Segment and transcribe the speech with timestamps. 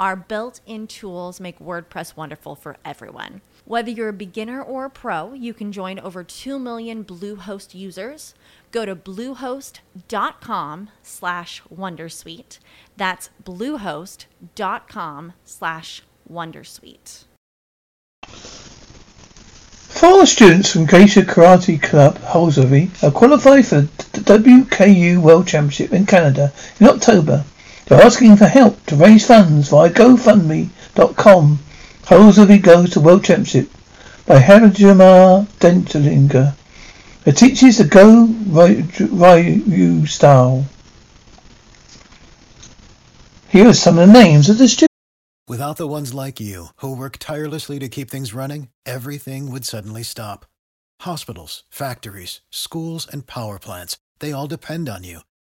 [0.00, 3.42] Our built in tools make WordPress wonderful for everyone.
[3.64, 8.34] Whether you're a beginner or a pro, you can join over 2 million Bluehost users.
[8.72, 12.58] Go to bluehost.com slash wondersuite.
[12.96, 17.24] That's bluehost.com slash wondersuite.
[19.94, 26.04] Four students from Gesar Karate Club, Holsworthy, are qualified for the WKU World Championship in
[26.04, 27.44] Canada in October.
[27.86, 31.58] They're asking for help to raise funds via GoFundMe.com.
[32.04, 33.70] Holsworthy goes to World Championship
[34.26, 36.54] by Harajima Dentalinger.
[37.26, 40.66] It teaches the Go Ryu style.
[43.48, 44.88] Here are some of the names of the students.
[45.46, 50.02] Without the ones like you, who work tirelessly to keep things running, everything would suddenly
[50.02, 50.46] stop.
[51.02, 55.20] Hospitals, factories, schools, and power plants, they all depend on you.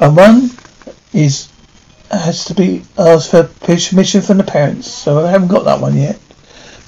[0.00, 0.50] And one
[1.12, 1.48] is
[2.10, 5.96] has to be asked for permission from the parents, so I haven't got that one
[5.96, 6.18] yet.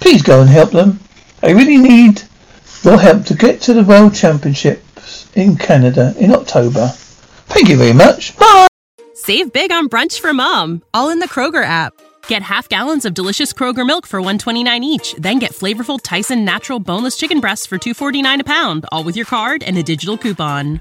[0.01, 1.01] Please go and help them.
[1.43, 2.23] I really need
[2.83, 6.89] your help to get to the World Championships in Canada in October.
[7.49, 8.37] Thank you very much.
[8.37, 8.69] Bye.
[9.15, 11.95] Save big on brunch for mom, all in the Kroger app.
[12.29, 16.79] Get half gallons of delicious Kroger milk for 129 each, then get flavorful Tyson natural
[16.79, 20.81] boneless chicken breasts for 249 a pound, all with your card and a digital coupon.